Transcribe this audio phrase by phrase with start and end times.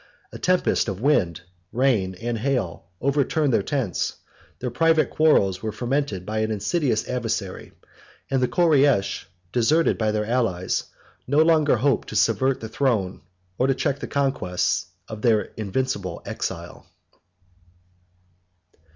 [0.31, 1.41] A tempest of wind,
[1.71, 4.15] rain, and hail, overturned their tents:
[4.57, 7.73] their private quarrels were fomented by an insidious adversary;
[8.27, 10.85] and the Koreish, deserted by their allies,
[11.27, 13.21] no longer hoped to subvert the throne,
[13.59, 16.87] or to check the conquests, of their invincible exile.